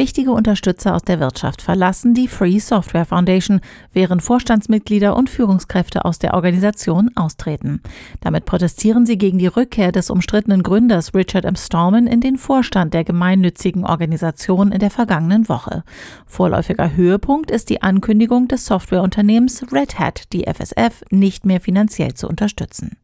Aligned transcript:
Wichtige 0.00 0.32
Unterstützer 0.32 0.94
aus 0.94 1.02
der 1.02 1.20
Wirtschaft 1.20 1.60
verlassen 1.60 2.14
die 2.14 2.26
Free 2.26 2.58
Software 2.58 3.04
Foundation, 3.04 3.60
während 3.92 4.22
Vorstandsmitglieder 4.22 5.14
und 5.14 5.28
Führungskräfte 5.28 6.06
aus 6.06 6.18
der 6.18 6.32
Organisation 6.32 7.10
austreten. 7.16 7.82
Damit 8.22 8.46
protestieren 8.46 9.04
sie 9.04 9.18
gegen 9.18 9.36
die 9.36 9.46
Rückkehr 9.46 9.92
des 9.92 10.08
umstrittenen 10.08 10.62
Gründers 10.62 11.12
Richard 11.12 11.44
M. 11.44 11.54
Stallman 11.54 12.06
in 12.06 12.22
den 12.22 12.38
Vorstand 12.38 12.94
der 12.94 13.04
gemeinnützigen 13.04 13.84
Organisation 13.84 14.72
in 14.72 14.78
der 14.78 14.90
vergangenen 14.90 15.50
Woche. 15.50 15.84
Vorläufiger 16.24 16.96
Höhepunkt 16.96 17.50
ist 17.50 17.68
die 17.68 17.82
Ankündigung 17.82 18.48
des 18.48 18.64
Softwareunternehmens 18.64 19.70
Red 19.70 19.98
Hat, 19.98 20.32
die 20.32 20.46
FSF 20.46 21.04
nicht 21.10 21.44
mehr 21.44 21.60
finanziell 21.60 22.14
zu 22.14 22.26
unterstützen. 22.26 22.96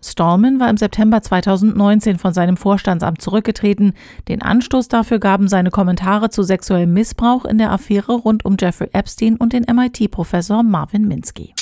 Stallman 0.00 0.60
war 0.60 0.70
im 0.70 0.76
September 0.76 1.20
2019 1.20 2.18
von 2.18 2.32
seinem 2.32 2.56
Vorstandsamt 2.56 3.20
zurückgetreten. 3.20 3.94
Den 4.28 4.42
Anstoß 4.42 4.86
dafür 4.86 5.18
gaben 5.18 5.48
seine 5.48 5.72
Kommentare 5.72 6.30
zu 6.36 6.42
sexuellem 6.42 6.92
Missbrauch 6.92 7.46
in 7.46 7.56
der 7.56 7.72
Affäre 7.72 8.12
rund 8.12 8.44
um 8.44 8.56
Jeffrey 8.60 8.90
Epstein 8.92 9.36
und 9.36 9.54
den 9.54 9.64
MIT-Professor 9.64 10.62
Marvin 10.62 11.08
Minsky. 11.08 11.54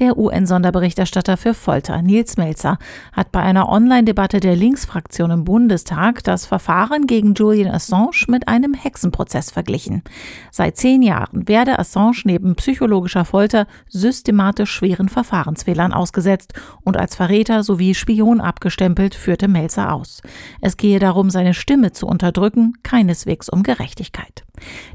Der 0.00 0.16
UN-Sonderberichterstatter 0.16 1.36
für 1.36 1.52
Folter, 1.52 2.00
Nils 2.00 2.38
Melzer, 2.38 2.78
hat 3.12 3.32
bei 3.32 3.40
einer 3.40 3.68
Online-Debatte 3.68 4.40
der 4.40 4.56
Linksfraktion 4.56 5.30
im 5.30 5.44
Bundestag 5.44 6.24
das 6.24 6.46
Verfahren 6.46 7.06
gegen 7.06 7.34
Julian 7.34 7.70
Assange 7.70 8.24
mit 8.26 8.48
einem 8.48 8.72
Hexenprozess 8.72 9.50
verglichen. 9.50 10.02
Seit 10.50 10.78
zehn 10.78 11.02
Jahren 11.02 11.46
werde 11.48 11.78
Assange 11.78 12.22
neben 12.24 12.54
psychologischer 12.54 13.26
Folter 13.26 13.66
systematisch 13.90 14.70
schweren 14.70 15.10
Verfahrensfehlern 15.10 15.92
ausgesetzt 15.92 16.54
und 16.82 16.96
als 16.96 17.14
Verräter 17.14 17.62
sowie 17.62 17.94
Spion 17.94 18.40
abgestempelt, 18.40 19.14
führte 19.14 19.48
Melzer 19.48 19.92
aus. 19.92 20.22
Es 20.62 20.78
gehe 20.78 20.98
darum, 20.98 21.28
seine 21.28 21.52
Stimme 21.52 21.92
zu 21.92 22.06
unterdrücken, 22.06 22.72
keineswegs 22.82 23.50
um 23.50 23.62
Gerechtigkeit. 23.62 24.46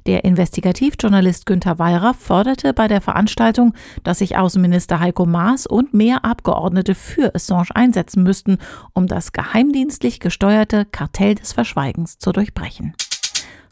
Der 0.06 0.24
Investigativjournalist 0.24 1.46
Günter 1.46 1.80
Weyra 1.80 2.14
forderte 2.14 2.74
bei 2.74 2.88
der 2.88 3.02
Veranstaltung, 3.02 3.74
dass 4.04 4.20
sich 4.20 4.38
Außenminister 4.38 5.00
Heiko 5.00 5.26
Maas 5.26 5.66
und 5.66 5.94
mehr 5.94 6.26
Abgeordnete 6.26 6.96
für 6.96 7.34
Assange 7.34 7.76
einsetzen 7.76 8.24
müssten, 8.24 8.58
um 8.94 9.08
das 9.08 9.32
geheimdienstlich 9.34 10.20
gesteuerte 10.20 10.86
Kartell 10.86 11.36
des 11.36 11.54
Verschweigens 11.54 12.18
zu 12.18 12.32
durchbrechen. 12.32 12.94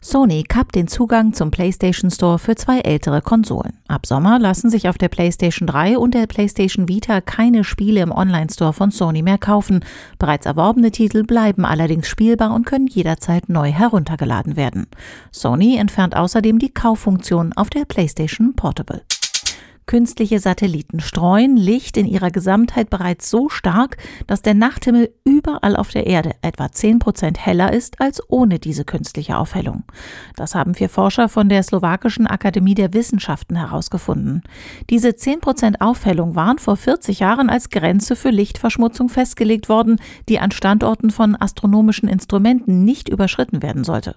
Sony 0.06 0.42
kappt 0.42 0.74
den 0.74 0.86
Zugang 0.86 1.32
zum 1.32 1.50
PlayStation 1.50 2.10
Store 2.10 2.38
für 2.38 2.56
zwei 2.56 2.80
ältere 2.80 3.22
Konsolen. 3.22 3.78
Ab 3.88 4.04
Sommer 4.04 4.38
lassen 4.38 4.68
sich 4.68 4.86
auf 4.90 4.98
der 4.98 5.08
PlayStation 5.08 5.66
3 5.66 5.96
und 5.96 6.12
der 6.12 6.26
PlayStation 6.26 6.88
Vita 6.88 7.22
keine 7.22 7.64
Spiele 7.64 8.02
im 8.02 8.12
Online-Store 8.12 8.74
von 8.74 8.90
Sony 8.90 9.22
mehr 9.22 9.38
kaufen. 9.38 9.82
Bereits 10.18 10.44
erworbene 10.44 10.90
Titel 10.90 11.22
bleiben 11.22 11.64
allerdings 11.64 12.06
spielbar 12.06 12.54
und 12.54 12.66
können 12.66 12.86
jederzeit 12.86 13.48
neu 13.48 13.72
heruntergeladen 13.72 14.56
werden. 14.56 14.88
Sony 15.32 15.78
entfernt 15.78 16.14
außerdem 16.14 16.58
die 16.58 16.74
Kauffunktion 16.74 17.54
auf 17.54 17.70
der 17.70 17.86
PlayStation 17.86 18.54
Portable. 18.54 19.00
Künstliche 19.94 20.40
Satelliten 20.40 20.98
streuen 20.98 21.56
Licht 21.56 21.96
in 21.96 22.06
ihrer 22.06 22.32
Gesamtheit 22.32 22.90
bereits 22.90 23.30
so 23.30 23.48
stark, 23.48 23.96
dass 24.26 24.42
der 24.42 24.54
Nachthimmel 24.54 25.14
überall 25.22 25.76
auf 25.76 25.90
der 25.90 26.08
Erde 26.08 26.32
etwa 26.42 26.72
10 26.72 26.98
Prozent 26.98 27.46
heller 27.46 27.72
ist 27.72 28.00
als 28.00 28.20
ohne 28.28 28.58
diese 28.58 28.84
künstliche 28.84 29.38
Aufhellung. 29.38 29.84
Das 30.34 30.56
haben 30.56 30.74
vier 30.74 30.88
Forscher 30.88 31.28
von 31.28 31.48
der 31.48 31.62
Slowakischen 31.62 32.26
Akademie 32.26 32.74
der 32.74 32.92
Wissenschaften 32.92 33.54
herausgefunden. 33.54 34.42
Diese 34.90 35.14
10 35.14 35.40
Prozent 35.40 35.80
Aufhellung 35.80 36.34
waren 36.34 36.58
vor 36.58 36.76
40 36.76 37.20
Jahren 37.20 37.48
als 37.48 37.70
Grenze 37.70 38.16
für 38.16 38.30
Lichtverschmutzung 38.30 39.08
festgelegt 39.08 39.68
worden, 39.68 40.00
die 40.28 40.40
an 40.40 40.50
Standorten 40.50 41.10
von 41.10 41.36
astronomischen 41.40 42.08
Instrumenten 42.08 42.84
nicht 42.84 43.08
überschritten 43.08 43.62
werden 43.62 43.84
sollte. 43.84 44.16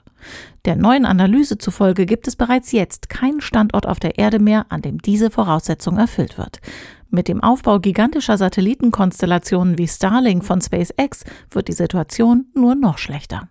Der 0.66 0.76
neuen 0.76 1.06
Analyse 1.06 1.58
zufolge 1.58 2.06
gibt 2.06 2.28
es 2.28 2.36
bereits 2.36 2.72
jetzt 2.72 3.10
keinen 3.10 3.42
Standort 3.42 3.88
auf 3.88 4.00
der 4.00 4.18
Erde 4.18 4.40
mehr, 4.40 4.66
an 4.70 4.82
dem 4.82 5.02
diese 5.02 5.30
Voraussetzung 5.68 5.98
erfüllt 5.98 6.38
wird. 6.38 6.60
Mit 7.10 7.28
dem 7.28 7.42
Aufbau 7.42 7.80
gigantischer 7.80 8.38
Satellitenkonstellationen 8.38 9.78
wie 9.78 9.88
Starlink 9.88 10.44
von 10.44 10.62
SpaceX 10.62 11.24
wird 11.52 11.68
die 11.68 11.74
Situation 11.74 12.46
nur 12.54 12.76
noch 12.76 12.98
schlechter. 12.98 13.50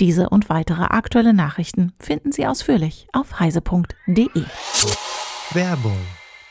Diese 0.00 0.28
und 0.30 0.48
weitere 0.48 0.84
aktuelle 0.84 1.34
Nachrichten 1.34 1.92
finden 2.00 2.32
Sie 2.32 2.46
ausführlich 2.46 3.06
auf 3.12 3.38
heise.de. 3.38 4.28
Werbung. 5.52 5.98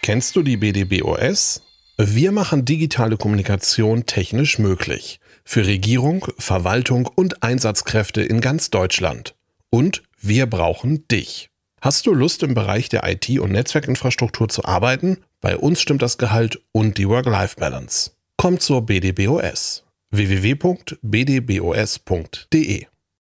Kennst 0.02 0.36
du 0.36 0.44
die 0.44 0.58
BDBOS? 0.58 1.64
Wir 1.98 2.32
machen 2.32 2.66
digitale 2.66 3.18
Kommunikation 3.18 4.06
technisch 4.06 4.60
möglich. 4.60 5.20
Für 5.44 5.66
Regierung, 5.66 6.26
Verwaltung 6.38 7.10
und 7.14 7.44
Einsatzkräfte 7.44 8.22
in 8.22 8.40
ganz 8.40 8.70
Deutschland. 8.70 9.36
Und 9.70 10.04
wir 10.22 10.46
brauchen 10.46 11.08
dich. 11.10 11.50
Hast 11.82 12.06
du 12.08 12.14
Lust 12.14 12.44
im 12.44 12.54
Bereich 12.54 12.90
der 12.90 13.08
IT- 13.08 13.40
und 13.40 13.52
Netzwerkinfrastruktur 13.52 14.50
zu 14.50 14.66
arbeiten? 14.66 15.18
Bei 15.40 15.58
uns 15.58 15.80
stimmt 15.82 16.02
das 16.02 16.18
Gehalt 16.18 16.62
und 16.72 16.98
die 16.98 17.08
Work-Life-Balance. 17.08 18.12
Komm 18.38 18.60
zur 18.60 18.86
BDBOS 18.86 19.86
www.bdbos.de 20.12 21.00